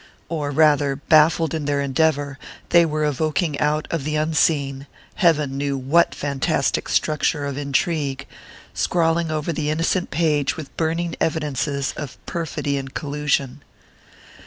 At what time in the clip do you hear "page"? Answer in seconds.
10.09-10.57